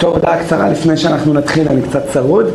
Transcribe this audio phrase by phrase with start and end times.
[0.00, 2.46] טוב, הודעה קצרה לפני שאנחנו נתחיל, אני קצת צרוד,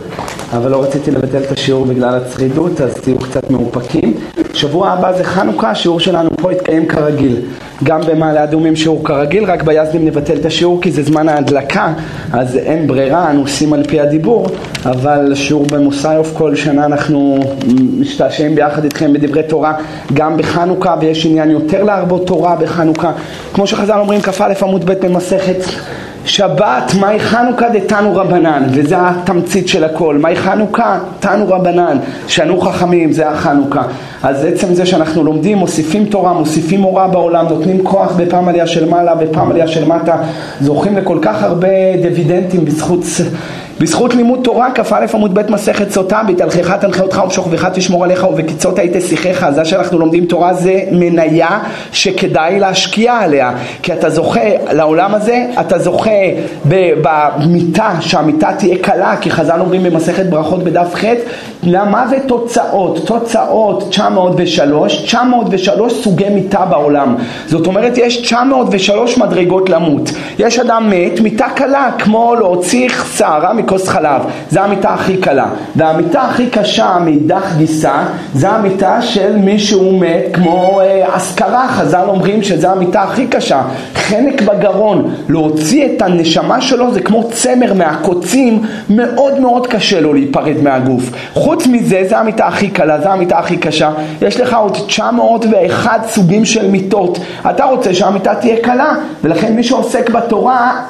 [0.58, 4.14] אבל לא רציתי לבטל את השיעור בגלל הצרידות, אז תהיו קצת מאופקים.
[4.54, 7.42] שבוע הבא זה חנוכה, השיעור שלנו פה יתקיים כרגיל.
[7.84, 11.94] גם במעלה אדומים שיעור כרגיל, רק ביזדים נבטל את השיעור כי זה זמן ההדלקה,
[12.34, 14.48] אז אין ברירה, אנו עושים על פי הדיבור,
[14.86, 17.40] אבל שיעור במוסיוף כל שנה אנחנו
[18.00, 19.74] משתעשעים ביחד איתכם בדברי תורה,
[20.14, 23.12] גם בחנוכה, ויש עניין יותר להרבות תורה בחנוכה.
[23.54, 25.64] כמו שחז"ל אומרים, כ"א עמוד ב' במסכת
[26.26, 30.18] שבת, מהי חנוכה דתנו רבנן, וזה התמצית של הכל.
[30.18, 31.00] מהי חנוכה?
[31.20, 31.98] תנו רבנן,
[32.28, 33.84] שנו חכמים, זה החנוכה.
[34.24, 38.90] אז עצם זה שאנחנו לומדים, מוסיפים תורה, מוסיפים הוראה בעולם, נותנים כוח בפעם עלייה של
[38.90, 40.16] מעלה, בפעם עלייה של מטה,
[40.62, 41.68] זוכים לכל כך הרבה
[42.02, 43.00] דיבידנטים בזכות
[43.82, 48.80] בזכות לימוד תורה, כ"א עמוד ב' מסכת סוטה, בהתהלכך תנחה אותך ובשוכבך תשמור עליך ובקיצות
[48.80, 51.60] היית שיחך, זה שאנחנו לומדים תורה זה מניה
[51.92, 53.52] שכדאי להשקיע עליה,
[53.84, 54.40] כי אתה זוכה
[54.72, 56.10] לעולם הזה, אתה זוכה
[56.66, 61.06] במיטה, שהמיטה תהיה קלה, כי חז"ל אומרים במסכת ברכות בדף ח'
[61.64, 67.16] למוות תוצאות, תוצאות 903, 903 סוגי מיטה בעולם,
[67.48, 73.88] זאת אומרת יש 903 מדרגות למות, יש אדם מת, מיטה קלה, כמו להוציא שערה כוס
[73.88, 75.46] חלב, זה המיטה הכי קלה.
[75.76, 81.20] והמיטה הכי קשה מאידך גיסה, זה המיטה של מי שהוא מת כמו אה,
[81.68, 83.62] חז"ל אומרים שזה המיטה הכי קשה.
[83.96, 90.62] חנק בגרון, להוציא את הנשמה שלו זה כמו צמר מהקוצים, מאוד מאוד קשה לו להיפרד
[90.64, 91.12] מהגוף.
[91.34, 93.92] חוץ מזה, זה המיטה הכי קלה, זה המיטה הכי קשה.
[94.22, 97.20] יש לך עוד 901 סוגים של מיטות.
[97.50, 100.82] אתה רוצה שהמיטה תהיה קלה, ולכן מי שעוסק בתורה,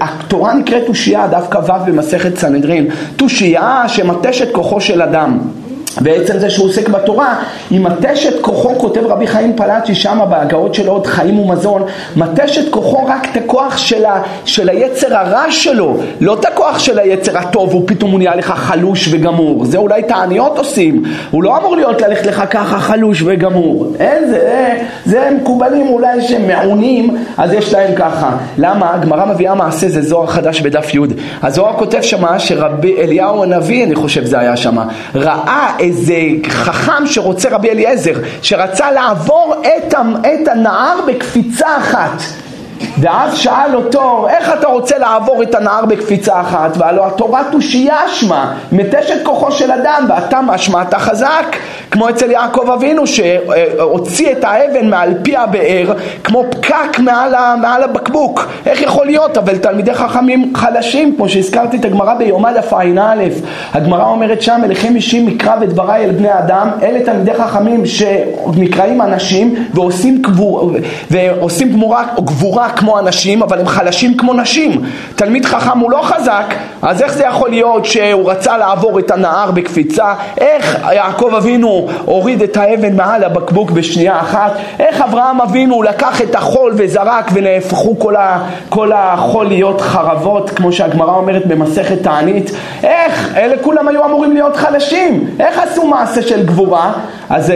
[0.00, 5.38] התורה נקראת תושייה, דווקא ו' במסכת במסכת סנהדרין, תושייה שמטשת כוחו של אדם.
[6.02, 7.34] ועצם זה שהוא עוסק בתורה,
[7.72, 11.82] אם מתשת כוחו, כותב רבי חיים פלאצ'י שמה בהגאות שלו עוד חיים ומזון,
[12.16, 16.98] מתשת כוחו רק את הכוח של, ה, של היצר הרע שלו, לא את הכוח של
[16.98, 21.56] היצר הטוב, הוא פתאום הוא נהיה לך חלוש וגמור, זה אולי תעניות עושים, הוא לא
[21.56, 24.74] אמור להיות ללכת לך ככה חלוש וגמור, אין זה,
[25.04, 28.36] זה מקובלים אולי שהם מעונים, אז יש להם ככה.
[28.58, 28.94] למה?
[28.94, 30.98] הגמרא מביאה מעשה, זה זוהר חדש בדף י',
[31.42, 36.14] הזוהר כותב שמה שרבי אליהו הנביא, אני חושב זה היה שמה, ראה איזה
[36.48, 42.22] חכם שרוצה רבי אליעזר, שרצה לעבור את, הנהר בקפיצה אחת.
[42.98, 46.76] ואז שאל אותו, איך אתה רוצה לעבור את הנהר בקפיצה אחת?
[46.76, 51.56] והלא התורה תושייה שמה, מתשת כוחו של אדם, ואתה משמע אתה חזק,
[51.90, 55.92] כמו אצל יעקב אבינו שהוציא את האבן מעל פי הבאר,
[56.24, 58.48] כמו פקק מעל, ה, מעל הבקבוק.
[58.66, 59.38] איך יכול להיות?
[59.38, 63.24] אבל תלמידי חכמים חלשים, כמו שהזכרתי את הגמרא ביומא דף ע"א,
[63.72, 69.54] הגמרא אומרת שם, אליכם אישים מקרא ודבריי אל בני אדם, אלה תלמידי חכמים שנקראים אנשים
[69.74, 70.72] ועושים, גבור,
[71.10, 74.82] ועושים גמורה, גבורה כמו אנשים, אבל הם חלשים כמו נשים.
[75.16, 79.50] תלמיד חכם הוא לא חזק, אז איך זה יכול להיות שהוא רצה לעבור את הנהר
[79.50, 80.14] בקפיצה?
[80.38, 84.52] איך יעקב אבינו הוריד את האבן מעל הבקבוק בשנייה אחת?
[84.78, 88.38] איך אברהם אבינו לקח את החול וזרק ונהפכו כל, ה,
[88.68, 92.50] כל החול להיות חרבות, כמו שהגמרא אומרת במסכת תענית?
[92.82, 93.36] איך?
[93.36, 95.30] אלה כולם היו אמורים להיות חלשים.
[95.40, 96.92] איך עשו מעשה של גבורה?
[97.30, 97.52] אז,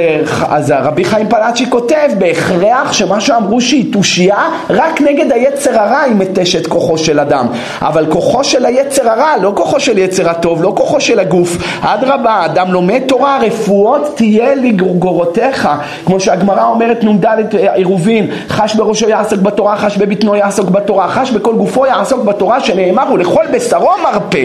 [0.48, 6.14] אז רבי חיים פלאצ'י כותב בהכרח שמה שאמרו שהיא תושייה רק נגד היצר הרע היא
[6.14, 7.46] מתשת כוחו של אדם.
[7.82, 11.56] אבל כוחו של היצר הרע, לא כוחו של יצר הטוב, לא כוחו של הגוף.
[11.80, 15.68] אדרבה, אדם לומד תורה, רפואות תהיה לגרוגורותיך.
[16.06, 17.26] כמו שהגמרא אומרת נ"ד
[17.74, 23.12] עירובין, חש בראשו יעסוק בתורה, חש בבטנו יעסוק בתורה, חש בכל גופו יעסוק בתורה, שנאמר
[23.12, 24.44] ולכל בשרו מרפא.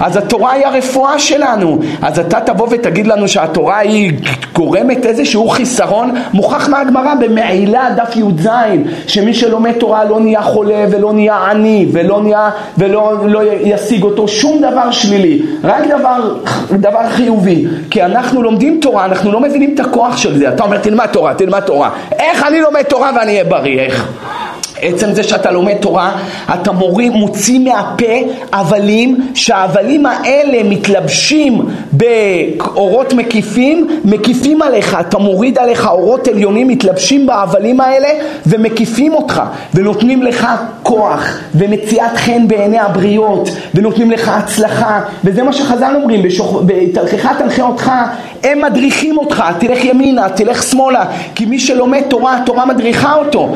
[0.00, 1.78] אז התורה היא הרפואה שלנו.
[2.02, 4.12] אז אתה תבוא ותגיד לנו שהתורה היא
[4.52, 8.48] גורמת איזשהו חיסרון, מוכח מהגמרא במעילה דף י"ז,
[9.06, 14.02] שמי שלומד תורה תורה לא נהיה חולה ולא נהיה עני ולא, נהיה, ולא לא ישיג
[14.02, 16.34] אותו שום דבר שלילי, רק דבר,
[16.70, 17.64] דבר חיובי.
[17.90, 20.48] כי אנחנו לומדים תורה, אנחנו לא מבינים את הכוח של זה.
[20.48, 21.90] אתה אומר תלמד תורה, תלמד תורה.
[22.18, 23.80] איך אני לומד תורה ואני אהיה בריא?
[23.80, 24.08] איך?
[24.82, 26.12] עצם זה שאתה לומד תורה,
[26.54, 28.14] אתה מורים, מוציא מהפה
[28.52, 37.80] הבלים, שההבלים האלה מתלבשים באורות מקיפים, מקיפים עליך, אתה מוריד עליך אורות עליונים, מתלבשים בהבלים
[37.80, 38.08] האלה
[38.46, 39.42] ומקיפים אותך,
[39.74, 40.48] ונותנים לך
[40.82, 46.22] כוח, ומציאת חן בעיני הבריות, ונותנים לך הצלחה, וזה מה שחז"ל אומרים,
[46.66, 47.92] בתלכך תנחה אותך,
[48.44, 51.04] הם מדריכים אותך, תלך ימינה, תלך שמאלה,
[51.34, 53.54] כי מי שלומד תורה, התורה מדריכה אותו.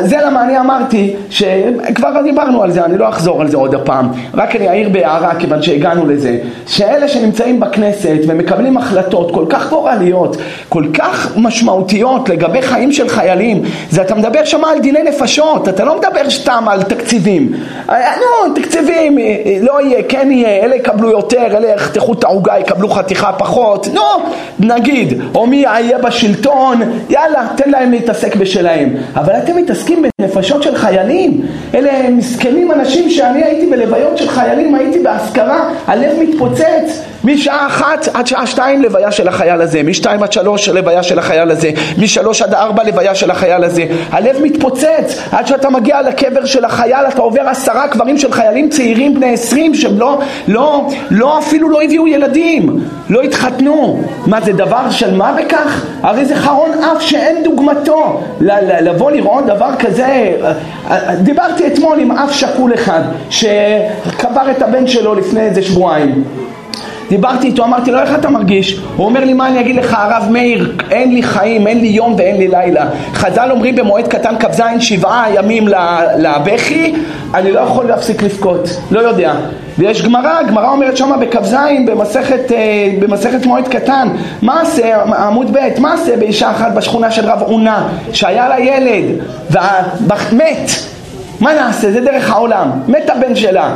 [0.00, 4.08] זה למה ואני אמרתי, שכבר דיברנו על זה, אני לא אחזור על זה עוד הפעם,
[4.34, 10.36] רק אני אעיר בהערה כיוון שהגענו לזה, שאלה שנמצאים בכנסת ומקבלים החלטות כל כך גורליות,
[10.68, 15.84] כל כך משמעותיות לגבי חיים של חיילים, זה אתה מדבר שם על דיני נפשות, אתה
[15.84, 17.52] לא מדבר סתם על תקציבים.
[17.88, 19.18] לא, תקציבים,
[19.60, 24.22] לא יהיה, כן יהיה, אלה יקבלו יותר, אלה יחתכו את העוגה, יקבלו חתיכה פחות, לא,
[24.58, 26.80] נגיד, או מי יהיה בשלטון,
[27.10, 28.94] יאללה, תן להם להתעסק בשלהם.
[29.16, 31.40] אבל אתם מתעסקים בנפשות של חיילים,
[31.74, 37.02] אלה מסכנים אנשים שאני הייתי בלוויות של חיילים, הייתי באזכרה, הלב מתפוצץ.
[37.34, 41.50] משעה אחת עד שעה שתיים לוויה של החייל הזה, משתיים עד שלוש לוויה של החייל
[41.50, 43.84] הזה, משלוש עד ארבע לוויה של החייל הזה.
[44.10, 49.14] הלב מתפוצץ עד שאתה מגיע לקבר של החייל, אתה עובר עשרה קברים של חיילים צעירים
[49.14, 54.02] בני עשרים שהם לא, לא, לא אפילו לא הביאו ילדים, לא התחתנו.
[54.26, 55.86] מה זה דבר של מה בכך?
[56.02, 58.22] הרי זה חרון אף שאין דוגמתו.
[58.80, 60.32] לבוא לראות דבר כזה,
[61.22, 66.24] דיברתי אתמול עם אף שכול אחד שקבר את הבן שלו לפני איזה שבועיים
[67.08, 68.80] דיברתי איתו, אמרתי לו, איך אתה מרגיש?
[68.96, 72.14] הוא אומר לי, מה אני אגיד לך, הרב מאיר, אין לי חיים, אין לי יום
[72.18, 72.86] ואין לי לילה.
[73.14, 75.68] חז"ל אומרים במועד קטן כ"ז שבעה ימים
[76.18, 76.94] לבכי,
[77.34, 79.34] אני לא יכול להפסיק לבכות, לא יודע.
[79.78, 81.56] ויש גמרא, גמרא אומרת שמה בכ"ז
[81.86, 84.08] במסכת, אה, במסכת מועד קטן,
[84.42, 89.04] מה עשה, עמוד ב', מה עשה באישה אחת בשכונה של רב עונה, שהיה לה ילד,
[89.50, 90.70] ומת,
[91.40, 91.92] מה נעשה?
[91.92, 93.70] זה דרך העולם, מת הבן שלה.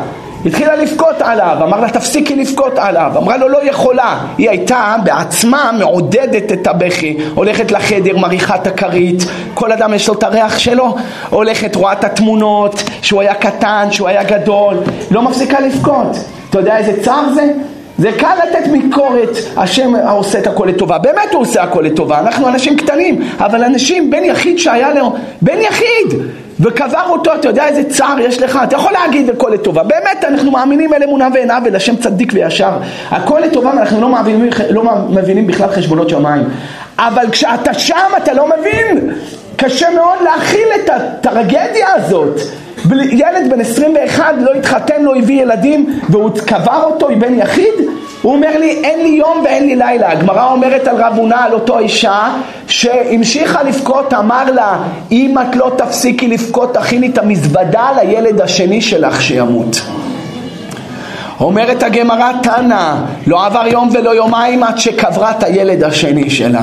[0.46, 5.70] התחילה לבכות עליו, אמר לה תפסיקי לבכות עליו, אמרה לו לא יכולה, היא הייתה בעצמה
[5.78, 9.22] מעודדת את הבכי, הולכת לחדר, מריחה את הכרית,
[9.54, 10.96] כל אדם יש לו את הריח שלו,
[11.30, 14.76] הולכת, רואה את התמונות, שהוא היה קטן, שהוא היה גדול,
[15.10, 16.16] לא מפסיקה לבכות,
[16.50, 17.52] אתה יודע איזה צער זה?
[17.98, 22.48] זה קל לתת ביקורת, השם עושה את הכל לטובה, באמת הוא עושה הכל לטובה, אנחנו
[22.48, 25.12] אנשים קטנים, אבל אנשים, בן יחיד שהיה לו,
[25.42, 26.20] בן יחיד,
[26.62, 28.58] וקבר אותו, אתה יודע איזה צער יש לך?
[28.62, 29.82] אתה יכול להגיד הכל לטובה.
[29.82, 32.70] באמת, אנחנו מאמינים אל אמונה ואין עוול, השם צדיק וישר.
[33.10, 36.44] הכל לטובה ואנחנו לא מבינים, לא מבינים בכלל חשבונות שמיים.
[36.98, 39.12] אבל כשאתה שם אתה לא מבין.
[39.56, 42.40] קשה מאוד להכיל את הטרגדיה הזאת.
[43.10, 47.74] ילד בן 21 לא התחתן, לא הביא ילדים, והוא קבר אותו, היא בן יחיד?
[48.22, 50.12] הוא אומר לי, אין לי יום ואין לי לילה.
[50.12, 52.28] הגמרא אומרת על רב הונא, על אותו אישה,
[52.66, 54.76] שהמשיכה לבכות, אמר לה,
[55.12, 59.82] אם את לא תפסיקי לבכות, תכיני את המזוודה לילד השני שלך שימות.
[61.40, 62.94] אומרת הגמרא, תנא,
[63.26, 66.62] לא עבר יום ולא יומיים עד שקברה את הילד השני שלה.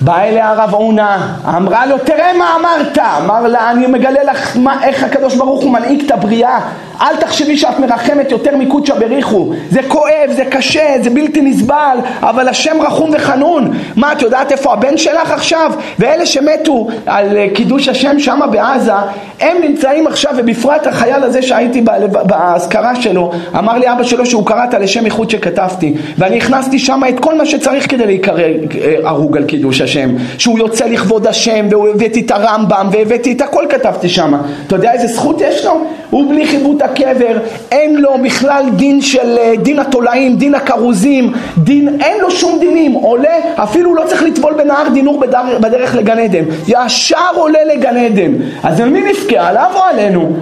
[0.00, 4.84] בא אליה הרב עונה, אמרה לו תראה מה אמרת, אמר לה אני מגלה לך מה,
[4.84, 6.58] איך הקדוש ברוך הוא מנהיג את הבריאה,
[7.00, 12.48] אל תחשבי שאת מרחמת יותר מקודשא בריחו, זה כואב, זה קשה, זה בלתי נסבל, אבל
[12.48, 15.72] השם רחום וחנון, מה את יודעת איפה הבן שלך עכשיו?
[15.98, 18.92] ואלה שמתו על אה, קידוש השם שם בעזה,
[19.40, 21.80] הם נמצאים עכשיו, ובפרט החייל הזה שהייתי
[22.26, 27.00] באזכרה שלו, אמר לי אבא שלו שהוא קרא את הלשם איחוד שכתבתי, ואני הכנסתי שם
[27.08, 30.08] את כל מה שצריך כדי להיקרא אה, הרוג על קידוש השם,
[30.38, 34.34] שהוא יוצא לכבוד השם, והבאתי את הרמב"ם, והבאתי את הכל כתבתי שם.
[34.66, 35.84] אתה יודע איזה זכות יש לו?
[36.14, 37.38] הוא בלי חיבוט הקבר,
[37.72, 42.92] אין לו בכלל דין של אה, דין התולעים, דין הכרוזים, דין, אין לו שום דינים,
[42.92, 48.32] עולה, אפילו לא צריך לטבול בנהר דינור בדרך, בדרך לגן עדן, ישר עולה לגן עדן.
[48.62, 49.48] אז על מי נבכה?
[49.48, 50.32] עליו או עלינו?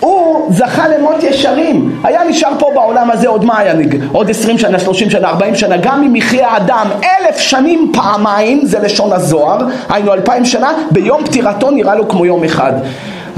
[0.00, 3.96] הוא זכה למות ישרים, היה נשאר פה בעולם הזה עוד מה היה נג...
[4.12, 8.78] עוד עשרים שנה, שלושים שנה, ארבעים שנה, גם אם יחיה אדם אלף שנים פעמיים, זה
[8.78, 9.58] לשון הזוהר,
[9.88, 12.72] היינו אלפיים שנה, ביום פטירתו נראה לו כמו יום אחד.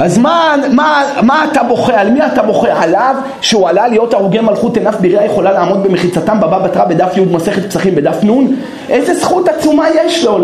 [0.02, 2.00] אז מה, מה, מה אתה בוכה?
[2.00, 2.82] על מי אתה בוכה?
[2.82, 7.20] עליו שהוא עלה להיות הרוגי מלכות עיניו בריאה יכולה לעמוד במחיצתם בבא בתרא בדף י'
[7.20, 8.55] מסכת פסחים בדף נ'?
[8.89, 10.39] איזה זכות עצומה יש לו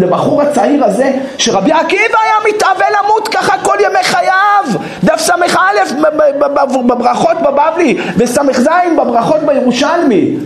[0.00, 4.64] לבחור הצעיר הזה שרבי עקיבא היה מתאווה למות ככה כל ימי חייו
[5.04, 5.34] דף ס"א
[6.86, 10.36] בברכות בבבלי וס"ז בברכות בירושלמי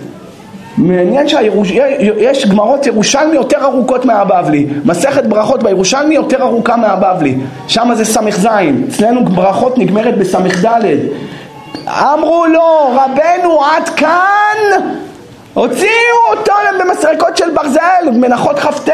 [0.79, 4.67] מעניין שיש גמרות ירושלמי יותר ארוכות מהבבלי.
[4.85, 7.37] מסכת ברכות בירושלמי יותר ארוכה מהבבלי.
[7.69, 8.47] שם זה ס"ז.
[8.89, 10.85] אצלנו ברכות נגמרת בס"ד.
[11.89, 14.57] אמרו לו, רבנו עד כאן
[15.55, 15.91] הוציאו
[16.31, 18.89] אותו במסרקות של ברזל, מנחות כ"ט,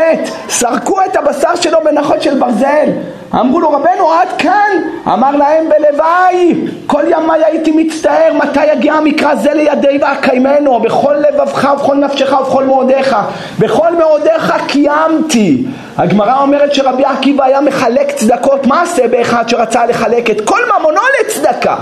[0.48, 2.88] סרקו את הבשר שלו בנחות של ברזל.
[3.34, 4.70] אמרו לו רבנו עד כאן,
[5.06, 6.54] אמר להם בלוואי,
[6.86, 12.64] כל ימיי הייתי מצטער מתי יגיע המקרא זה לידי ואקיימנו, בכל לבבך ובכל נפשך ובכל
[12.64, 13.16] מאודיך,
[13.58, 15.64] בכל מאודיך קיימתי.
[15.96, 21.00] הגמרא אומרת שרבי עקיבא היה מחלק צדקות, מה עשה באחד שרצה לחלק את כל ממונו
[21.20, 21.76] לצדקה?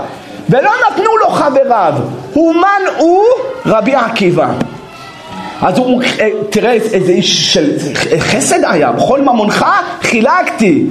[0.49, 1.93] ולא נתנו לו חבריו,
[2.35, 3.23] ומנעו
[3.65, 4.47] רבי עקיבא.
[5.61, 7.71] אז הוא, אה, תראה איזה איש של
[8.19, 9.65] חסד היה, בכל ממונך
[10.01, 10.85] חילקתי.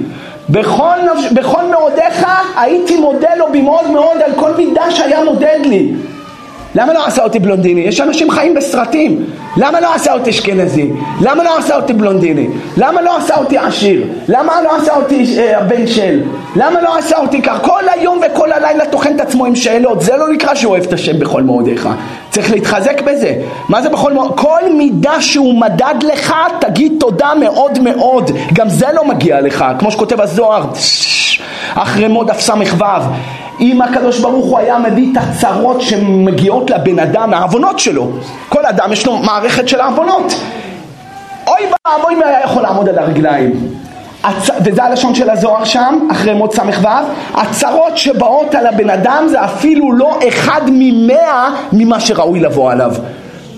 [0.49, 0.97] בכל,
[1.31, 5.91] בכל מאודיך הייתי מודה לו במאוד מאוד על כל מידה שהיה מודד לי.
[6.75, 7.81] למה לא עשה אותי בלונדיני?
[7.81, 9.25] יש אנשים חיים בסרטים.
[9.57, 10.89] למה לא עשה אותי אשכנזי?
[11.21, 12.47] למה לא עשה אותי בלונדיני?
[12.77, 14.07] למה לא עשה אותי עשיר?
[14.27, 16.21] למה לא עשה אותי אה, בן של?
[16.55, 17.59] למה לא עשה אותי כך?
[17.61, 20.01] כל היום וכל הלילה טוחן את עצמו עם שאלות.
[20.01, 21.89] זה לא נקרא שהוא אוהב את השם בכל מאודיך.
[22.29, 23.33] צריך להתחזק בזה.
[23.69, 24.41] מה זה בכל מאודיך?
[24.41, 28.31] כל מידה שהוא מדד לך, תגיד תודה מאוד מאוד.
[28.53, 29.65] גם זה לא מגיע לך.
[29.79, 30.65] כמו שכותב הזוהר,
[31.75, 32.53] אחרי מוד דף ס"ו.
[33.59, 38.11] אם הקדוש ברוך הוא היה מביא את הצרות שמגיעות לבן אדם, העוונות שלו,
[38.49, 40.33] כל אדם יש לו מערכת של העוונות.
[41.47, 43.51] אוי ואבוי אם היה יכול לעמוד על הרגליים.
[44.23, 44.49] הצ...
[44.63, 46.87] וזה הלשון של הזוהר שם, אחרי מות ס"ו,
[47.33, 52.91] הצרות שבאות על הבן אדם זה אפילו לא אחד ממאה ממה שראוי לבוא עליו.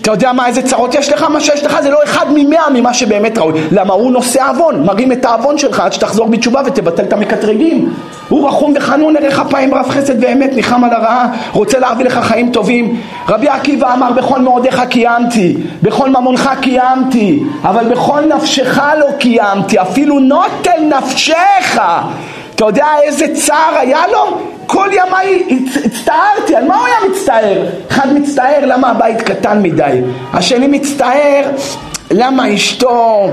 [0.08, 1.24] אתה יודע מה, איזה צרות יש לך?
[1.24, 3.62] מה שיש לך זה לא אחד ממאה ממה שבאמת ראוי.
[3.72, 7.94] למה הוא נושא עוון, מרים את העוון שלך עד שתחזור בתשובה ותבטל את המקטרגים.
[8.30, 12.52] הוא רחום וחנון, ערך אפיים רב חסד ואמת, ניחם על הרעה, רוצה להביא לך חיים
[12.52, 13.02] טובים.
[13.30, 20.20] רבי עקיבא אמר, בכל מאודיך קיימתי, בכל ממונך קיימתי, אבל בכל נפשך לא קיימתי, אפילו
[20.20, 21.82] נוטל נפשך.
[22.56, 24.57] אתה יודע איזה צער היה לו?
[24.68, 27.66] כל ימיי הצטערתי, על מה הוא היה מצטער?
[27.92, 30.02] אחד מצטער למה הבית קטן מדי,
[30.34, 31.44] השני מצטער
[32.12, 33.28] למה אשתו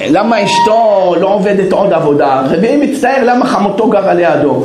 [0.00, 4.64] למה אשתו לא עובדת עוד עבודה, רביעי מצטער למה חמותו גרה לידו.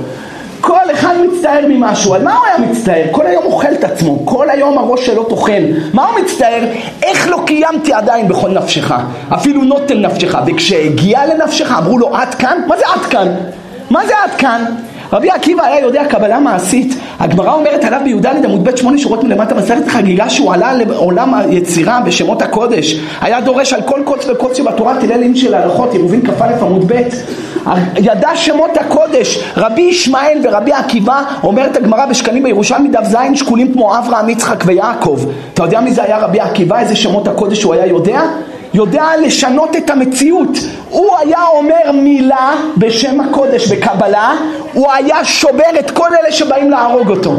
[0.62, 3.04] כל אחד מצטער ממשהו, על מה הוא היה מצטער?
[3.12, 5.64] כל היום אוכל את עצמו, כל היום הראש שלו טוחן.
[5.94, 6.64] מה הוא מצטער?
[7.04, 8.94] איך לא קיימתי עדיין בכל נפשך,
[9.34, 10.38] אפילו נוטל נפשך.
[10.48, 12.62] וכשהגיע לנפשך אמרו לו עד כאן?
[12.68, 13.28] מה זה עד כאן?
[13.90, 14.66] מה זה עד כאן?
[15.14, 19.56] רבי עקיבא היה יודע קבלה מעשית, הגמרא אומרת עליו בי"ד עמוד ב' שמונה שורות מלמטה
[19.56, 25.00] מסכת חגיגה שהוא עלה לעולם היצירה בשמות הקודש, היה דורש על כל קוץ וקוץ שבתורה
[25.00, 27.02] תיללים של ההלכות, ירובין כ"א עמוד ב',
[27.98, 33.98] ידע שמות הקודש, רבי ישמעאל ורבי עקיבא, אומרת הגמרא בשקלים בירושלמי דף ז' שקולים כמו
[33.98, 35.20] אברהם, יצחק ויעקב,
[35.54, 38.22] אתה יודע מי זה היה רבי עקיבא, איזה שמות הקודש הוא היה יודע?
[38.76, 40.58] יודע לשנות את המציאות.
[40.90, 44.34] הוא היה אומר מילה בשם הקודש בקבלה,
[44.74, 47.34] הוא היה שובר את כל אלה שבאים להרוג אותו.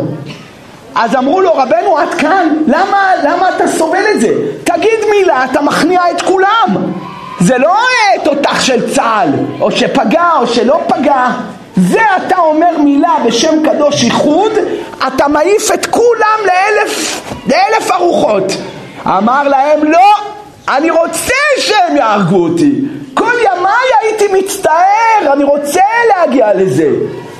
[0.94, 4.28] אז אמרו לו, רבנו עד כאן, למה, למה אתה סובל את זה?
[4.64, 6.76] תגיד מילה, אתה מכניע את כולם.
[7.40, 7.74] זה לא
[8.24, 9.28] תותח של צה"ל,
[9.60, 11.26] או שפגע או שלא פגע.
[11.76, 14.52] זה אתה אומר מילה בשם קדוש איחוד,
[15.06, 18.52] אתה מעיף את כולם לאלף, לאלף ארוחות.
[19.06, 20.35] אמר להם לא,
[20.68, 22.80] אני רוצה שהם יהרגו אותי.
[23.14, 26.90] כל ימיי הייתי מצטער, אני רוצה להגיע לזה.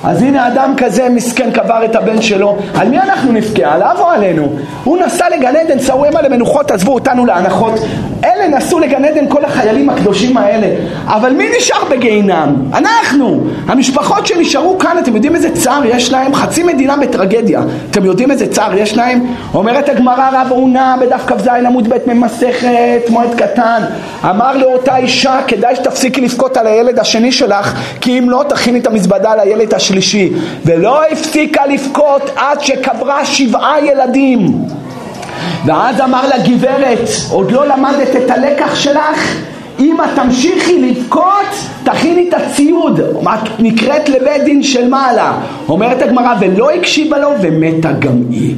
[0.03, 3.73] אז הנה אדם כזה מסכן קבר את הבן שלו, על מי אנחנו נבכה?
[3.73, 4.49] עליו או עלינו?
[4.83, 7.73] הוא נסע לגן עדן, סעו המה למנוחות, עזבו אותנו להנחות.
[8.37, 10.67] אלה נסעו לגן עדן כל החיילים הקדושים האלה.
[11.05, 12.55] אבל מי נשאר בגיהינם?
[12.73, 13.43] אנחנו.
[13.67, 16.35] המשפחות שנשארו כאן, אתם יודעים איזה צער יש להם?
[16.35, 17.61] חצי מדינה בטרגדיה.
[17.91, 19.25] אתם יודעים איזה צער יש להם?
[19.53, 23.81] אומרת הגמרא רב עונה בדף כ"ז עמוד ב' ממסכת מועד קטן.
[24.29, 28.87] אמר לאותה אישה, כדאי שתפסיקי לבכות על הילד השני שלך, כי אם לא תכיני את
[28.87, 29.73] המזוודה לילד.
[29.77, 30.31] השלישי,
[30.65, 34.47] ולא הפסיקה לבכות עד שקברה שבעה ילדים.
[35.65, 39.35] ואז אמר לה גברת, עוד לא למדת את הלקח שלך?
[39.79, 41.55] אם תמשיכי לבכות,
[41.91, 42.99] תכיני את הציוד.
[42.99, 45.33] את נקראת לבית דין של מעלה.
[45.69, 48.55] אומרת הגמרא, ולא הקשיבה לו ומתה גם היא.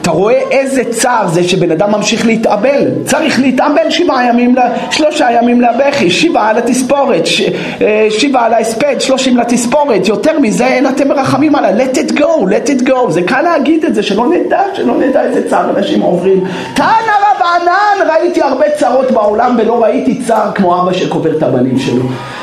[0.00, 2.88] אתה רואה איזה צער זה שבן אדם ממשיך להתאבל.
[3.04, 4.54] צריך להתאבל שבעה ימים,
[4.90, 7.42] שלושה ימים לבכי, שבעה לתספורת, ש,
[7.80, 10.08] אה, שבעה להספד, שלושים לתספורת.
[10.08, 11.86] יותר מזה אין אתם מרחמים עליה.
[11.86, 13.10] let it go, let it go.
[13.10, 16.44] זה קל להגיד את זה, שלא נדע, שלא נדע איזה צער אנשים עוברים.
[16.74, 21.78] תנא רב ענן, ראיתי הרבה צרות בעולם ולא ראיתי צער כמו אבא שקובר את הבנים
[21.78, 22.02] שלו.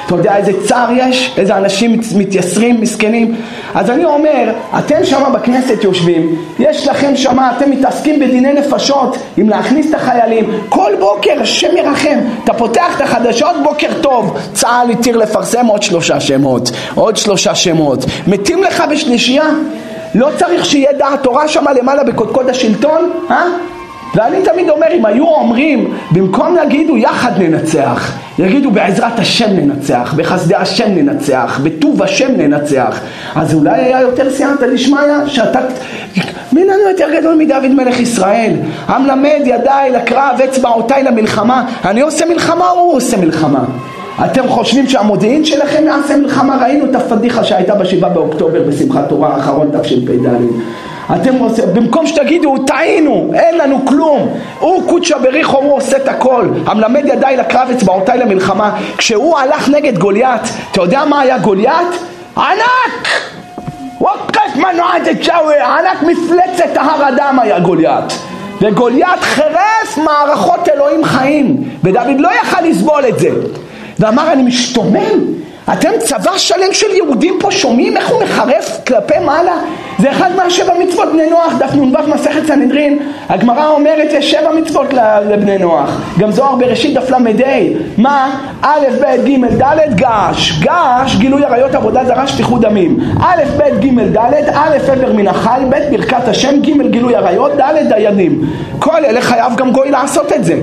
[0.10, 1.34] אתה יודע איזה צער יש?
[1.38, 3.36] איזה אנשים מתייסרים, מסכנים?
[3.76, 9.50] אז אני אומר, אתם שם בכנסת יושבים, יש לכם שם, אתם מתעסקים בדיני נפשות, אם
[9.50, 15.18] להכניס את החיילים, כל בוקר, השם ירחם, אתה פותח את החדשות, בוקר טוב, צה"ל התיר
[15.18, 19.50] לפרסם עוד שלושה שמות, עוד שלושה שמות, מתים לך בשלישייה?
[20.16, 23.44] לא צריך שיהיה דעת תורה שם למעלה בקודקוד השלטון, אה?
[24.16, 30.56] ואני תמיד אומר, אם היו אומרים, במקום להגידו יחד ננצח, יגידו בעזרת השם ננצח, בחסדי
[30.56, 33.02] השם ננצח, בטוב השם ננצח,
[33.36, 35.60] אז אולי היה יותר סייעתא דשמיא, שאתה...
[36.54, 38.54] מי לנו יותר גדול מדוד מלך ישראל?
[38.88, 43.64] המלמד ידיי לקרב, אצבעותיי למלחמה, אני עושה מלחמה או הוא עושה מלחמה?
[44.26, 46.58] אתם חושבים שהמודיעין שלכם יעשה מלחמה?
[46.62, 50.28] ראינו את הפדיחה שהייתה בשבעה באוקטובר בשמחת תורה האחרון תשפ"ד
[51.16, 54.30] אתם רוצים, במקום שתגידו, טעינו, אין לנו כלום.
[54.60, 56.48] הוא קודשא בריחו, הוא עושה את הכל.
[56.66, 58.78] המלמד ידיי לקרב אצבעותיי למלחמה.
[58.98, 61.88] כשהוא הלך נגד גוליית, אתה יודע מה היה גוליית?
[62.38, 63.08] ענק!
[64.02, 68.20] ווקף מנועד את שאווי, ענק מפלצת ההר אדם היה גוליית.
[68.62, 73.30] וגוליית חירף מערכות אלוהים חיים, ודוד לא יכל לסבול את זה.
[74.00, 75.40] ואמר, אני משתומם
[75.74, 79.58] אתם צבא שלם של יהודים פה שומעים איך הוא מחרף כלפי מעלה?
[80.00, 83.00] זה אחד מהשבע מצוות בני נוח, דף נ"ו מסכת סנהדרין.
[83.30, 84.94] הגמרא אומרת יש שבע מצוות
[85.30, 86.02] לבני נוח.
[86.20, 87.18] גם זוהר בראשית דף ל"ה.
[87.98, 88.40] מה?
[88.62, 90.60] א', ב', ג', ד', גש.
[90.60, 93.00] גש, גילוי עריות עבודה זרה, שפיכות דמים.
[93.22, 97.90] א', ב', ג', ד', א', עבר מן החי, ב', ברכת השם, ג', גילוי עריות, ד',
[97.90, 98.42] דיינים.
[98.80, 100.56] כל אלה חייב גם גוי לעשות את זה.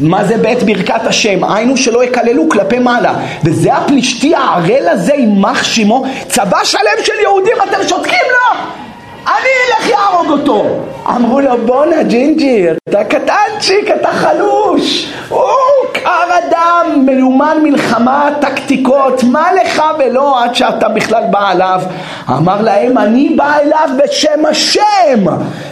[0.00, 1.44] מה זה בית ברכת השם?
[1.44, 3.14] היינו שלא יקללו כלפי מעלה.
[3.44, 8.79] וזה הפלישתי הערל הזה, יימח שמו, צבא שלם של יהודים, אתם שותקים לו!
[9.26, 10.66] אני אלך יהרוג אותו!
[11.08, 15.12] אמרו לו בואנה ג'ינג'י, אתה קטנצ'יק, אתה חלוש!
[15.28, 15.48] הוא
[15.92, 21.80] קר אדם, מלומן מלחמה, טקטיקות, מה לך ולא עד שאתה בכלל בא עליו?
[22.28, 25.24] אמר להם, אני בא אליו בשם השם,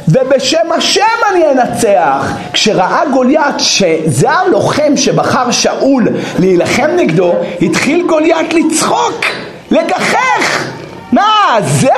[0.09, 1.03] ובשם השם
[1.33, 2.33] אני אנצח.
[2.53, 9.25] כשראה גוליית שזה הלוחם שבחר שאול להילחם נגדו, התחיל גוליית לצחוק,
[9.71, 10.69] לגחך.
[11.13, 11.89] מה, זה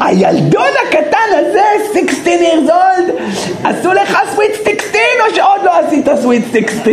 [0.00, 1.62] הילדון הקטן הזה,
[1.92, 3.12] 16 years old,
[3.64, 6.92] עשו לך סוויט 16 או שעוד לא עשית סוויט 16?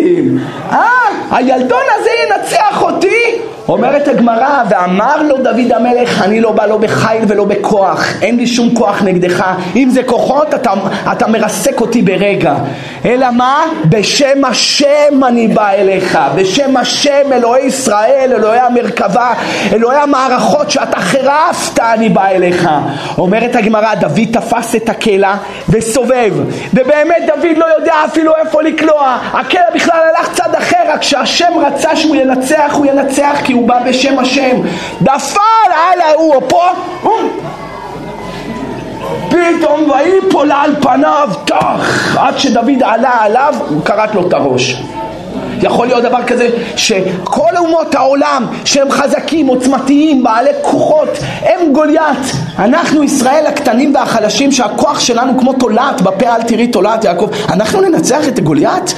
[0.72, 0.88] אה,
[1.32, 3.42] הילדון הזה ינצח אותי?
[3.68, 8.48] אומרת הגמרא, ואמר לו דוד המלך, אני לא בא לא בחיל ולא בכוח, אין לי
[8.48, 10.74] שום כוח נגדך, אם זה כוחות אתה,
[11.12, 12.56] אתה מרסק אותי ברגע,
[13.06, 13.66] אלא מה?
[13.86, 19.34] בשם השם אני בא אליך, בשם השם אלוהי ישראל, אלוהי המרכבה,
[19.74, 22.70] אלוהי המערכות שאתה חירפת אני בא אליך.
[23.18, 25.36] אומרת הגמרא, דוד תפס את הקלע
[25.70, 26.34] וסובב,
[26.74, 31.96] ובאמת דוד לא יודע אפילו איפה לקלוע, הקלע בכלל הלך צד אחר, רק כשהשם רצה
[31.96, 34.58] שהוא ינצח, הוא ינצח כי הוא בא בשם השם,
[35.02, 35.40] נפל
[35.72, 36.70] על ההוא פה,
[39.30, 44.82] פתאום ויפול על פניו, טח, עד שדוד עלה עליו, הוא כרת לו את הראש.
[45.62, 51.10] יכול להיות דבר כזה שכל אומות העולם שהם חזקים, עוצמתיים, בעלי כוחות,
[51.42, 52.18] הם גוליית.
[52.60, 58.28] אנחנו ישראל הקטנים והחלשים שהכוח שלנו כמו תולעת, בפה אל תראי תולעת יעקב, אנחנו ננצח
[58.28, 58.94] את גוליית?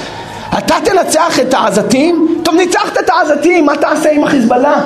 [0.58, 2.40] אתה תנצח את העזתים?
[2.42, 4.80] טוב, ניצחת את העזתים, מה תעשה עם החיזבאללה?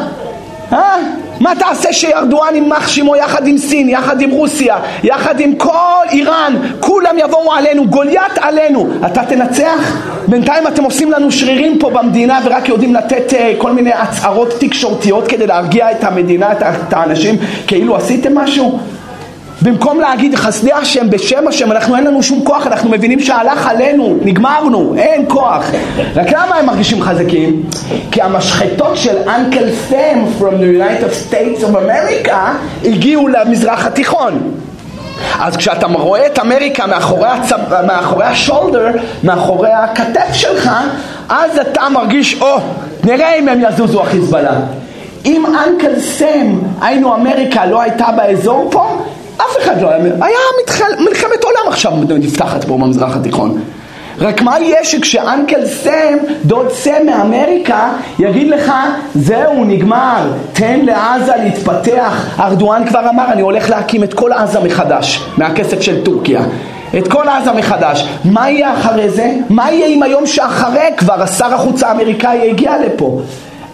[0.73, 0.97] אה?
[1.41, 6.55] מה תעשה שארדואן ימח שמו יחד עם סין, יחד עם רוסיה, יחד עם כל איראן,
[6.81, 9.97] כולם יבואו עלינו, גוליית עלינו, אתה תנצח?
[10.29, 15.29] בינתיים אתם עושים לנו שרירים פה במדינה ורק יודעים לתת uh, כל מיני הצהרות תקשורתיות
[15.29, 18.79] כדי להרגיע את המדינה, את האנשים, כאילו עשיתם משהו?
[19.63, 24.17] במקום להגיד חסדי השם בשם השם, אנחנו אין לנו שום כוח, אנחנו מבינים שהלך עלינו,
[24.23, 25.71] נגמרנו, אין כוח.
[26.15, 27.63] רק למה הם מרגישים חזקים?
[28.11, 32.35] כי המשחטות של אנקל סם from the United States of America
[32.85, 34.55] הגיעו למזרח התיכון.
[35.41, 37.59] אז כשאתה רואה את אמריקה מאחורי, הצב...
[37.87, 38.89] מאחורי השולדר,
[39.25, 40.71] מאחורי הכתף שלך,
[41.29, 42.61] אז אתה מרגיש, או, oh,
[43.05, 44.55] נראה אם הם יזוזו החיזבאללה.
[45.25, 48.99] אם אנקל סם, היינו אמריקה, לא הייתה באזור פה,
[49.37, 53.61] אף אחד לא היה, היה מתחל, מלחמת עולם עכשיו נפתחת פה במזרח התיכון.
[54.19, 58.73] רק מה יהיה שכשאנקל סם, דוד סם מאמריקה, יגיד לך,
[59.15, 62.27] זהו, נגמר, תן לעזה להתפתח.
[62.41, 66.43] ארדואן כבר אמר, אני הולך להקים את כל עזה מחדש, מהכסף של טורקיה.
[66.99, 68.09] את כל עזה מחדש.
[68.25, 69.35] מה יהיה אחרי זה?
[69.49, 73.21] מה יהיה אם היום שאחרי כבר השר החוץ האמריקאי הגיע לפה?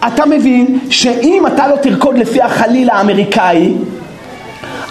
[0.07, 3.75] אתה מבין שאם אתה לא תרקוד לפי החליל האמריקאי,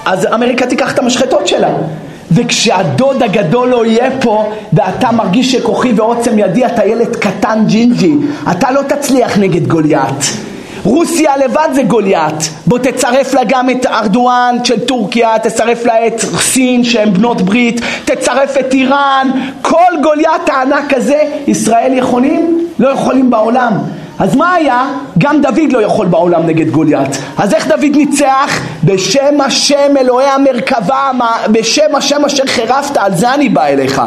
[0.06, 1.70] אז אמריקה תיקח את המשחטות שלה.
[2.32, 8.14] וכשהדוד הגדול לא יהיה פה ואתה מרגיש שכוחי ועוצם ידי אתה ילד קטן ג'ינג'י
[8.52, 10.34] אתה לא תצליח נגד גוליית
[10.84, 16.20] רוסיה לבד זה גוליית בוא תצרף לה גם את ארדואן של טורקיה תצרף לה את
[16.40, 19.30] סין שהן בנות ברית תצרף את איראן
[19.62, 22.68] כל גוליית הענק הזה ישראל יכולים?
[22.80, 23.74] לא יכולים בעולם
[24.20, 24.92] אז מה היה?
[25.18, 27.18] גם דוד לא יכול בעולם נגד גוליית.
[27.38, 28.62] אז איך דוד ניצח?
[28.84, 31.12] בשם השם אלוהי המרכבה,
[31.52, 34.02] בשם השם אשר חירפת, על זה אני בא אליך.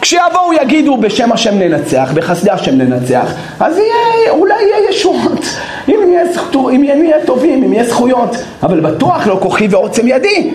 [0.00, 5.46] כשיבואו יגידו בשם השם ננצח, בחסדי השם ננצח, אז יהיה, אולי יהיה ישועות,
[5.88, 6.22] אם נהיה,
[6.72, 10.50] אם טובים, אם יהיה זכויות, אבל בטוח לא כוחי ועוצם ידי.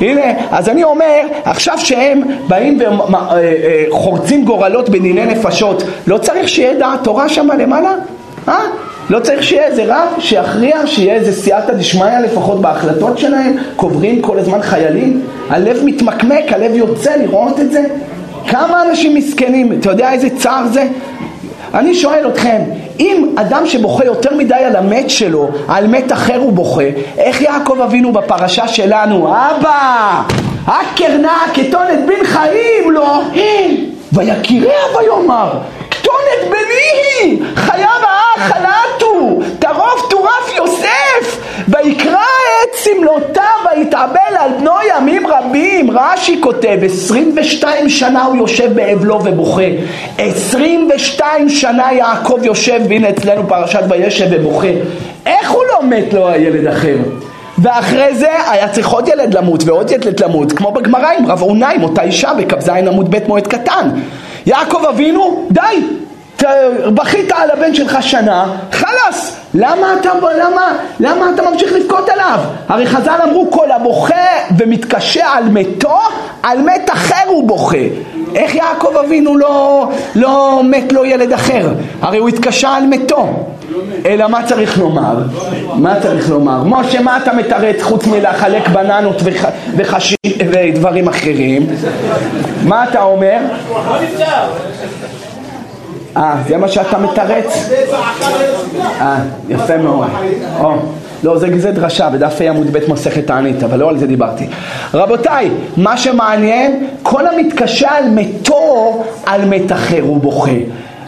[0.00, 2.78] הנה, אז אני אומר, עכשיו שהם באים
[3.90, 7.94] וחורצים גורלות בניני נפשות, לא צריך שיהיה דעת תורה שם למעלה?
[8.48, 8.58] אה?
[9.10, 14.38] לא צריך שיהיה איזה רב שיכריע, שיהיה איזה סייעתא דשמיא לפחות בהחלטות שלהם, קוברים כל
[14.38, 17.84] הזמן חיילים, הלב מתמקמק, הלב יוצא לראות את זה.
[18.46, 20.88] כמה אנשים מסכנים, אתה יודע איזה צער זה?
[21.74, 22.62] אני שואל אתכם,
[23.00, 26.84] אם אדם שבוכה יותר מדי על המת שלו, על מת אחר הוא בוכה,
[27.18, 30.22] איך יעקב אבינו בפרשה שלנו, אבא,
[30.66, 33.22] הקרנה כתונת בן חיים לא,
[34.12, 35.50] ויקיריה ויאמר,
[36.08, 42.24] כתונת בני, חייו האח חלטו, טרוף טורף יוסף, ויקרא
[42.64, 43.42] את סמלותיו
[43.76, 45.90] ויתאבל על בנו ימים רבים.
[45.90, 49.62] רש"י כותב, 22 שנה הוא יושב באבלו ובוכה.
[50.18, 54.68] 22 שנה יעקב יושב, והנה אצלנו פרשת וישב ובוכה.
[55.26, 56.96] איך הוא לא מת לו הילד אחר?
[57.58, 61.68] ואחרי זה היה צריך עוד ילד למות ועוד ילד למות, כמו בגמרא עם רב עונה
[61.70, 63.90] עם אותה אישה בכ"ז עמוד ב' מועד קטן.
[64.48, 65.82] יעקב אבינו, די,
[66.94, 72.38] בכית על הבן שלך שנה, חלאס, למה אתה, למה, למה אתה ממשיך לבכות עליו?
[72.68, 74.14] הרי חז"ל אמרו כל הבוכה
[74.58, 75.98] ומתקשה על מתו,
[76.42, 77.78] על מת אחר הוא בוכה.
[78.34, 81.68] איך יעקב אבינו לא, לא מת לו ילד אחר?
[82.02, 83.26] הרי הוא התקשה על מתו.
[84.06, 85.16] אלא מה צריך לומר?
[85.74, 86.64] מה צריך לומר?
[86.64, 89.22] משה, מה אתה מתרץ חוץ מלחלק בננות
[90.50, 91.66] ודברים אחרים?
[92.64, 93.38] מה אתה אומר?
[96.16, 97.70] אה, זה מה שאתה מתרץ?
[99.00, 99.16] אה,
[99.48, 100.08] יפה מאוד.
[100.60, 100.74] או,
[101.22, 104.46] לא, זה, זה דרשה בדף ה' עמוד ב' מסכת תענית, אבל לא על זה דיברתי.
[104.94, 110.50] רבותיי, מה שמעניין, כל המתקשה על מתו, על מת אחר הוא בוכה.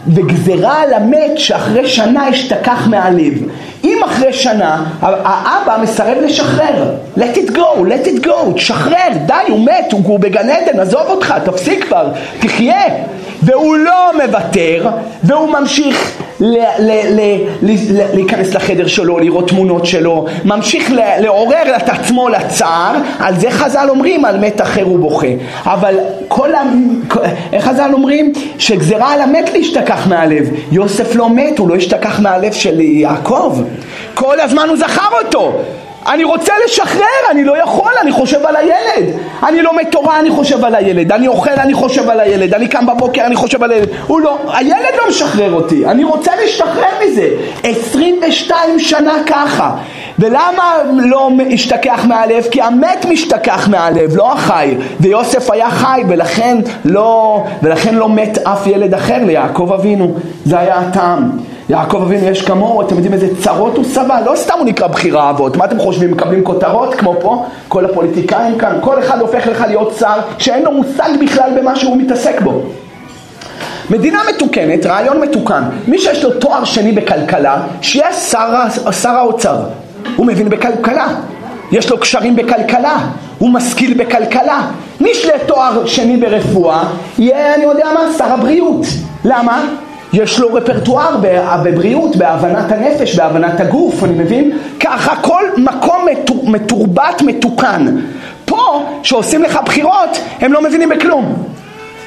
[0.07, 3.33] וגזרה על המת שאחרי שנה אשתכח מהלב.
[3.83, 9.65] אם אחרי שנה האבא מסרב לשחרר, let it go, let it go, תשחרר, די, הוא
[9.65, 12.07] מת, הוא, הוא בגן עדן, עזוב אותך, תפסיק כבר,
[12.39, 12.83] תחיה.
[13.43, 14.89] והוא לא מוותר,
[15.23, 16.21] והוא ממשיך
[18.13, 24.25] להיכנס לחדר שלו, לראות תמונות שלו, ממשיך לעורר את עצמו לצער, על זה חז"ל אומרים,
[24.25, 25.27] על מת אחר הוא בוכה.
[25.63, 25.95] אבל
[26.27, 26.61] כל ה...
[27.53, 28.33] איך חז"ל אומרים?
[28.57, 30.49] שגזרה על המת להשתכח מהלב.
[30.71, 33.61] יוסף לא מת, הוא לא השתכח מהלב של יעקב.
[34.13, 35.61] כל הזמן הוא זכר אותו.
[36.07, 39.13] אני רוצה לשחרר, אני לא יכול, אני חושב על הילד.
[39.43, 41.11] אני לומד תורה, אני חושב על הילד.
[41.11, 42.53] אני אוכל, אני חושב על הילד.
[42.53, 43.87] אני קם בבוקר, אני חושב על הילד.
[44.07, 47.29] הוא לא, הילד לא משחרר אותי, אני רוצה להשתחרר מזה.
[47.63, 49.71] 22 שנה ככה.
[50.19, 52.43] ולמה לא השתכח מהלב?
[52.51, 54.75] כי המת משתכח מהלב, לא החי.
[54.99, 60.15] ויוסף היה חי, ולכן לא, ולכן לא מת אף ילד אחר ליעקב אבינו.
[60.45, 61.50] זה היה הטעם.
[61.71, 64.21] יעקב אבינו יש כמוהו, אתם יודעים איזה צרות הוא סבל?
[64.25, 67.45] לא סתם הוא נקרא בחירה אבות, מה אתם חושבים, מקבלים כותרות כמו פה?
[67.67, 71.97] כל הפוליטיקאים כאן, כל אחד הופך לך להיות שר שאין לו מושג בכלל במה שהוא
[71.97, 72.61] מתעסק בו.
[73.89, 78.53] מדינה מתוקנת, רעיון מתוקן, מי שיש לו תואר שני בכלכלה, שיהיה שר,
[78.91, 79.57] שר האוצר,
[80.15, 81.07] הוא מבין בכלכלה,
[81.71, 82.97] יש לו קשרים בכלכלה,
[83.37, 84.61] הוא משכיל בכלכלה.
[85.01, 86.83] מי שיש לו תואר שני ברפואה,
[87.19, 88.85] יהיה, אני יודע מה, שר הבריאות.
[89.25, 89.65] למה?
[90.13, 91.17] יש לו רפרטואר
[91.63, 94.57] בבריאות, בהבנת הנפש, בהבנת הגוף, אני מבין?
[94.79, 96.05] ככה כל מקום
[96.43, 97.97] מתורבת, מתוקן.
[98.45, 101.35] פה, שעושים לך בחירות, הם לא מבינים בכלום.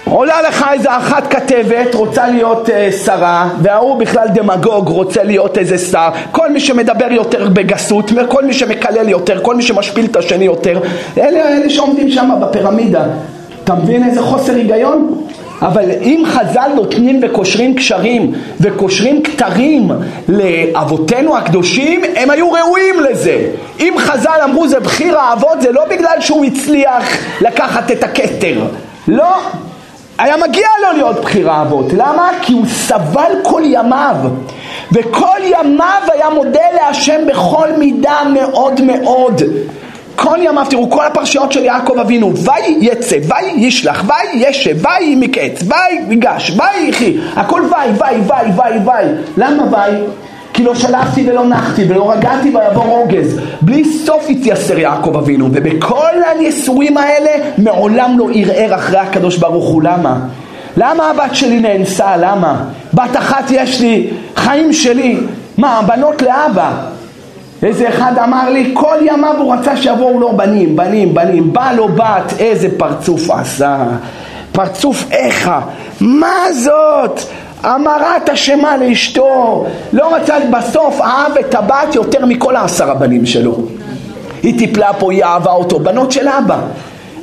[0.04, 2.72] עולה לך איזה אחת כתבת, רוצה להיות uh,
[3.04, 6.08] שרה, וההוא בכלל דמגוג, רוצה להיות איזה שר.
[6.32, 10.80] כל מי שמדבר יותר בגסות, כל מי שמקלל יותר, כל מי שמשפיל את השני יותר,
[11.18, 13.04] אלה אלה שעומדים שם בפירמידה.
[13.64, 15.24] אתה מבין איזה חוסר היגיון?
[15.64, 19.90] אבל אם חז"ל נותנים וקושרים קשרים וקושרים כתרים
[20.28, 23.46] לאבותינו הקדושים, הם היו ראויים לזה.
[23.80, 27.04] אם חז"ל אמרו זה בחיר האבות, זה לא בגלל שהוא הצליח
[27.40, 28.60] לקחת את הכתר.
[29.08, 29.36] לא.
[30.18, 31.92] היה מגיע לו להיות בחיר האבות.
[31.92, 32.30] למה?
[32.42, 34.16] כי הוא סבל כל ימיו.
[34.92, 39.42] וכל ימיו היה מודה להשם בכל מידה מאוד מאוד.
[40.16, 45.16] כל ימיו, תראו, כל הפרשיות של יעקב אבינו, ויהי יצא, ויהי ישלח, ויהי ישב, ויהי
[45.16, 49.08] מקץ, ויהי ייגש, ויהי יחי, הכל ויהי, ויהי, ויהי, ויהי, ויהי.
[49.36, 50.02] למה ויהי?
[50.52, 53.40] כי לא שלחתי ולא נחתי ולא רגעתי ויבוא רוגז.
[53.60, 59.82] בלי סוף התייסר יעקב אבינו, ובכל הניסויים האלה מעולם לא ערער אחרי הקדוש ברוך הוא.
[59.82, 60.18] למה?
[60.76, 62.16] למה הבת שלי נאנסה?
[62.16, 62.64] למה?
[62.94, 65.16] בת אחת יש לי, חיים שלי.
[65.58, 66.93] מה, הבנות לאבא.
[67.64, 71.88] איזה אחד אמר לי, כל ימיו הוא רצה שיבואו לו בנים, בנים, בנים, בא לו
[71.88, 73.84] בת, איזה פרצוף עשה,
[74.52, 75.60] פרצוף איכה,
[76.00, 77.20] מה זאת?
[77.64, 83.56] אמרת אשמה לאשתו, לא רצה, בסוף אהב את הבת יותר מכל העשר הבנים שלו.
[84.42, 86.58] היא טיפלה פה, היא אהבה אותו, בנות של אבא.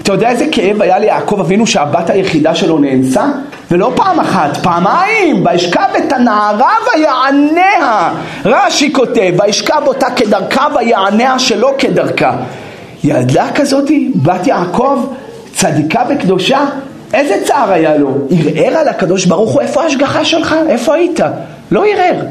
[0.01, 3.25] אתה יודע איזה כאב היה ליעקב אבינו שהבת היחידה שלו נאנסה?
[3.71, 8.13] ולא פעם אחת, פעמיים, וישכב את הנערה ויעניה.
[8.45, 12.35] רש"י כותב, וישכב אותה כדרכה ויעניה שלא כדרכה.
[13.03, 15.05] ילדה כזאתי, בת יעקב,
[15.55, 16.65] צדיקה וקדושה,
[17.13, 18.17] איזה צער היה לו?
[18.29, 20.55] ערער על הקדוש ברוך הוא, איפה ההשגחה שלך?
[20.69, 21.19] איפה היית?
[21.71, 22.25] לא ערער.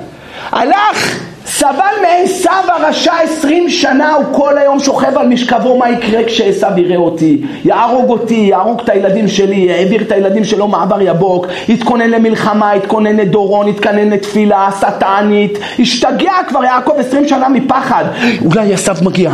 [0.53, 6.67] הלך סבל מעשו הרשע עשרים שנה, הוא כל היום שוכב על משכבו, מה יקרה כשעשו
[6.77, 7.43] יראה אותי?
[7.65, 13.17] יהרוג אותי, יהרוג את הילדים שלי, העביר את הילדים שלו מעבר יבוק, התכונן למלחמה, התכונן
[13.17, 18.05] לדורון, התכונן לתפילה, עשה תענית, השתגע כבר יעקב עשרים שנה מפחד.
[18.45, 19.33] אולי עשו מגיע,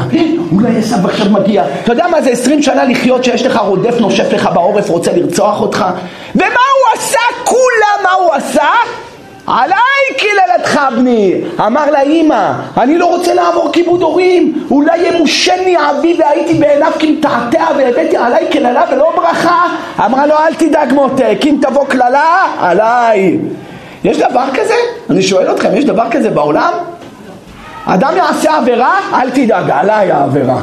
[0.52, 1.64] אולי עשו עכשיו מגיע.
[1.84, 5.60] אתה יודע מה זה עשרים שנה לחיות שיש לך רודף נושף לך בעורף, רוצה לרצוח
[5.60, 5.84] אותך?
[6.34, 7.20] ומה הוא עשה?
[7.44, 9.05] כולה מה הוא עשה?
[9.46, 11.35] עליי קיללתך בני,
[11.66, 18.16] אמר לאימא, אני לא רוצה לעבור כיבוד הורים, אולי ימושני אבי והייתי בעיניו כמתעתע והבאתי
[18.16, 19.66] עליי קללה ולא ברכה,
[20.04, 23.38] אמרה לו אל תדאג מותק, אם תבוא קללה, עליי.
[24.04, 24.74] יש דבר כזה?
[25.11, 26.72] אני שואל אתכם, יש דבר כזה בעולם?
[27.87, 30.61] אדם יעשה עבירה, אל תדאג, עליי העבירה.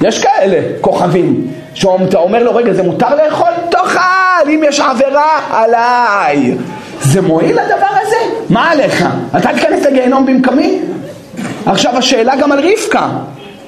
[0.00, 3.50] יש כאלה כוכבים, שאתה אומר לו, רגע, זה מותר לאכול?
[3.70, 6.54] תאכל, אם יש עבירה, עליי.
[7.00, 8.16] זה מועיל הדבר הזה?
[8.48, 9.04] מה עליך?
[9.36, 10.78] אתה תיכנס לגיהנום במקומי?
[11.66, 13.08] עכשיו השאלה גם על רבקה.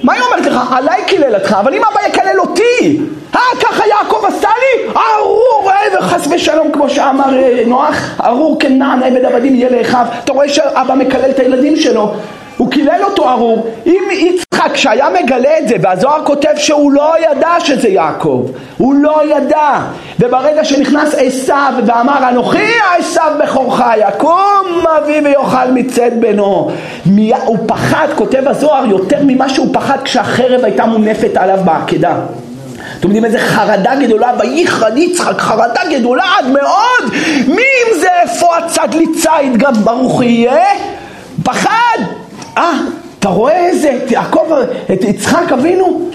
[0.03, 0.73] מה היא אומרת לך?
[0.77, 2.99] עליי קיללתך, אבל אם אבא יקלל אותי,
[3.35, 4.89] אה, ככה יעקב עשה לי?
[4.95, 10.05] ארור וחס ושלום, כמו שאמר אה, נוח, ארור כנען עבד עבדים יהיה לאחיו.
[10.23, 12.13] אתה רואה שאבא מקלל את הילדים שלו.
[12.57, 13.67] הוא קילל אותו ארור.
[13.85, 18.45] אם יצחק, כשהיה מגלה את זה, והזוהר כותב שהוא לא ידע שזה יעקב,
[18.77, 19.79] הוא לא ידע.
[20.19, 26.71] וברגע שנכנס עשיו ואמר, אנוכי עשיו בכורך, יקום אבי ויאכל מצד בנו.
[27.45, 32.15] הוא פחד, כותב הזוהר, יותר ממה שהוא פחד כשהחרב הייתה מונפת עליו בעקדה.
[32.99, 37.13] אתם יודעים איזה חרדה גדולה, וייחד יצחק, חרדה גדולה עד מאוד,
[37.47, 40.65] מי אם זה איפה הצד לי ציד גם ברוך יהיה?
[41.43, 41.97] פחד,
[42.57, 42.73] אה,
[43.27, 44.51] אתה רואה איזה, את יעקב,
[44.93, 46.09] את יצחק אבינו?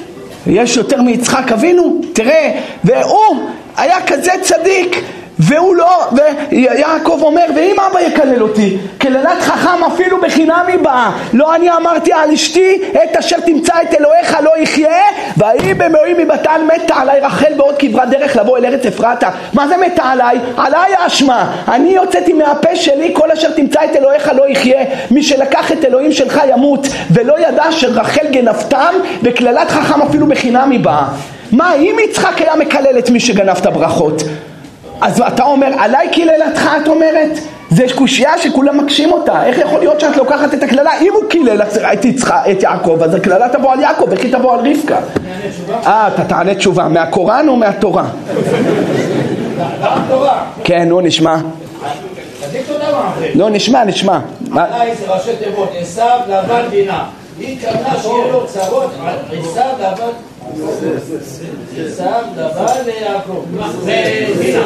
[0.46, 2.01] יש יותר מיצחק אבינו?
[2.12, 3.37] תראה, והוא
[3.77, 5.05] היה כזה צדיק
[5.43, 11.11] והוא לא, ויעקב אומר, ואם אבא יקלל אותי, קללת חכם אפילו בחינם היא באה.
[11.33, 15.03] לא אני אמרתי על אשתי, את אשר תמצא את אלוהיך לא יחיה,
[15.37, 19.31] ויהי במאוים מבתן מתה עליי רחל בעוד כברת דרך לבוא אל ארץ אפרתה.
[19.53, 20.39] מה זה מתה עליי?
[20.57, 21.57] עליי האשמה.
[21.69, 24.85] אני הוצאתי מהפה שלי, כל אשר תמצא את אלוהיך לא יחיה.
[25.11, 30.81] מי שלקח את אלוהים שלך ימות, ולא ידע שרחל גנבתם, וקללת חכם אפילו בחינם היא
[30.81, 31.05] באה.
[31.53, 34.23] מה, אם יצחק היה מקלל את מי שגנב את הברכות?
[35.03, 37.38] אז אתה אומר, עליי קיללתך את אומרת?
[37.71, 39.47] זה קושייה שכולם מקשים אותה.
[39.47, 40.91] איך יכול להיות שאת לוקחת את הקללה?
[41.01, 41.62] אם הוא קילל
[41.93, 44.99] את, יצחה, את יעקב, אז הקללה תבוא על יעקב, איך היא תבוא על רבקה?
[45.87, 46.88] אה, אתה תענה תשובה.
[46.88, 48.05] מהקוראן או מהתורה?
[50.65, 51.37] כן, נו, נשמע.
[53.35, 54.19] לא, נשמע, נשמע.
[54.57, 57.05] עליי זה ראשי תיבות, עשיו, לבן, בינה.
[57.38, 58.91] היא התכוונה שיהיה לו צרות,
[59.31, 60.32] עשיו, לבן...
[61.87, 63.45] עשיו, לבן ויעקב.
[63.83, 64.62] ודינה.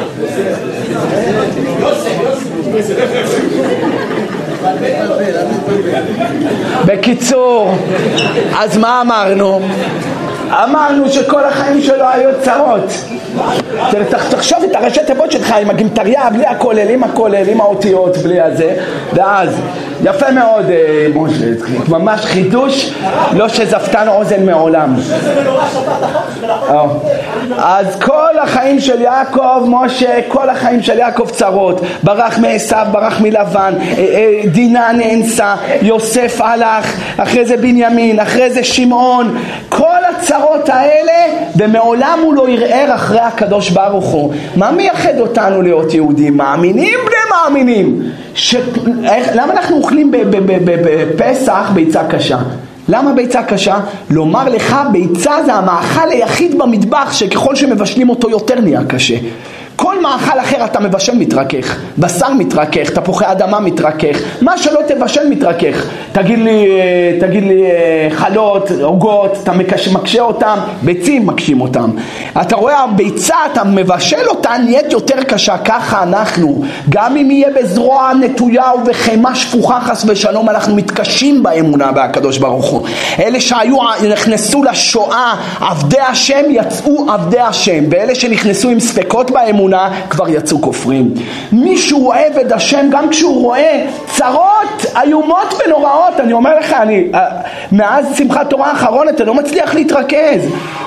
[1.79, 2.97] יוסף, יוסף.
[6.85, 7.71] בקיצור,
[8.57, 9.59] אז מה אמרנו?
[10.51, 12.93] אמרנו שכל החיים שלו היו צרות.
[14.29, 18.75] תחשוב את הראשי תיבות שלך עם הגמטריה, בלי הכולל, עם הכולל, עם האותיות, בלי הזה,
[19.13, 19.49] ואז,
[20.07, 21.45] יפה מאוד, אה, משה,
[21.87, 22.93] ממש חידוש,
[23.33, 24.95] לא שזפתן אוזן מעולם.
[26.69, 26.85] אה.
[27.57, 33.73] אז כל החיים של יעקב, משה, כל החיים של יעקב צרות, ברח מעשיו, ברח מלבן,
[33.97, 39.37] אה, דינה נאנסה, יוסף הלך, אחרי זה בנימין, אחרי זה שמעון,
[39.69, 44.33] כל הצרות האלה, ומעולם הוא לא ערער אחרי הקדוש ברוך הוא.
[44.55, 46.37] מה מייחד אותנו להיות יהודים?
[46.37, 47.16] מאמינים בני
[47.49, 48.01] מאמינים.
[48.35, 48.55] ש...
[49.03, 49.29] איך...
[49.35, 50.11] למה אנחנו אוכלים
[50.65, 52.37] בפסח ביצה קשה?
[52.89, 53.79] למה ביצה קשה?
[54.09, 59.15] לומר לך ביצה זה המאכל היחיד במטבח שככל שמבשלים אותו יותר נהיה קשה.
[60.07, 65.85] כל מאכל אחר אתה מבשל מתרכך, בשר מתרכך, תפוחי אדמה מתרכך, מה שלא תבשל מתרכך.
[66.11, 66.67] תגיד לי,
[67.19, 67.63] תגיד לי
[68.11, 71.89] חלות, עוגות, אתה מקשה, מקשה אותם, ביצים מקשים אותם.
[72.41, 76.63] אתה רואה, הביצה, אתה מבשל אותה, נהיית יותר קשה, ככה אנחנו.
[76.89, 82.87] גם אם יהיה בזרוע נטויה ובחמה שפוכה חס ושלום, אנחנו מתקשים באמונה בהקדוש ברוך הוא.
[83.19, 83.77] אלה שהיו,
[84.11, 91.13] נכנסו לשואה, עבדי השם יצאו עבדי השם, ואלה שנכנסו עם ספקות באמונה, כבר יצאו כופרים.
[91.51, 97.07] מי שהוא אוהב את השם, גם כשהוא רואה צרות איומות ונוראות, אני אומר לך, אני,
[97.13, 97.27] אה,
[97.71, 100.41] מאז שמחת תורה האחרון אתה לא מצליח להתרכז.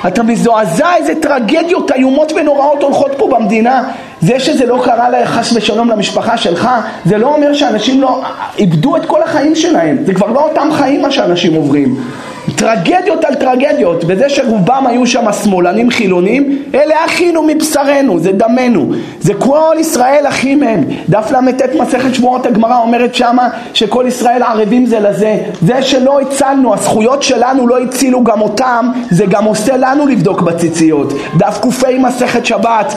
[0.06, 3.82] אתה מזועזע איזה טרגדיות איומות ונוראות הולכות פה במדינה.
[4.20, 6.68] זה שזה לא קרה חס ושלום למשפחה שלך,
[7.04, 8.22] זה לא אומר שאנשים לא
[8.58, 9.98] איבדו את כל החיים שלהם.
[10.06, 11.96] זה כבר לא אותם חיים מה שאנשים עוברים.
[12.56, 19.34] טרגדיות על טרגדיות, וזה שרובם היו שם שמאלנים חילונים, אלה אחינו מבשרנו, זה דמנו, זה
[19.34, 20.84] כל ישראל אחים הם.
[21.08, 25.38] דף ל"ט מסכת שבועות הגמרא אומרת שמה שכל ישראל ערבים זה לזה.
[25.62, 31.12] זה שלא הצלנו, הזכויות שלנו לא הצילו גם אותם, זה גם עושה לנו לבדוק בציציות.
[31.36, 32.94] דף ק"ה מסכת שבת,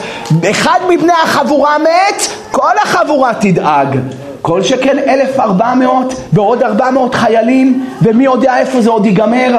[0.50, 3.98] אחד מבני החבורה מת, כל החבורה תדאג.
[4.46, 9.56] כל שכן 1,400 ועוד 400 חיילים, ומי יודע איפה זה עוד ייגמר?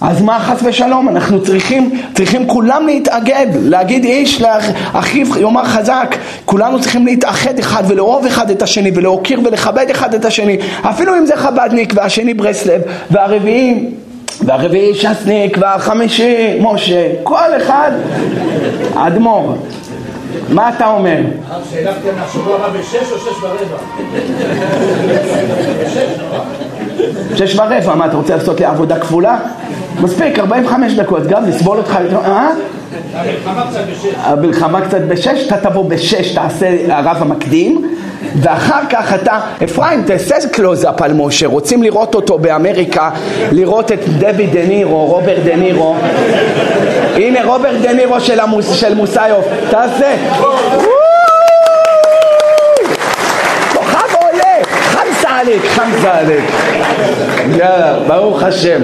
[0.00, 6.80] אז מה חס ושלום, אנחנו צריכים, צריכים כולם להתאגד, להגיד איש לאחיו יאמר חזק, כולנו
[6.80, 11.36] צריכים להתאחד אחד ולאהוב אחד את השני ולהוקיר ולכבד אחד את השני, אפילו אם זה
[11.36, 13.90] חבדניק והשני ברסלב והרביעי
[14.44, 17.90] והרביעי שסניק והחמישי משה, כל אחד
[18.94, 19.56] אדמו"ר
[20.48, 21.18] מה אתה אומר?
[21.48, 23.76] הרב, שאלתם השבוע הבא בשש או שש ורבע?
[27.34, 29.38] שש ורבע, מה אתה רוצה לעשות לי עבודה כפולה?
[30.00, 32.50] מספיק, 45 דקות, גם לסבול אותך, אה?
[34.22, 35.46] המלחמה קצת בשש.
[35.46, 37.94] אתה תבוא בשש, תעשה הרב המקדים,
[38.40, 43.10] ואחר כך אתה, אפרים, תעשה קלוזאפ על משה, רוצים לראות אותו באמריקה,
[43.52, 45.96] לראות את דויד דה נירו, רוברט דה נירו.
[47.14, 48.84] הנה רוברט דה נירו של, המוס,
[49.70, 50.14] תעשה.
[53.72, 54.54] כוכב עולה,
[55.46, 56.44] עליק, חמסה עליק.
[57.58, 58.82] יאללה, ברוך השם.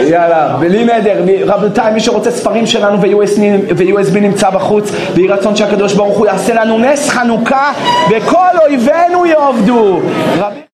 [0.00, 6.18] יאללה, בלי נדר, רבותיי, מי שרוצה ספרים שלנו ו-USB נמצא בחוץ, ויהי רצון שהקדוש ברוך
[6.18, 7.72] הוא יעשה לנו נס חנוכה
[8.10, 10.00] וכל אויבינו יעבדו.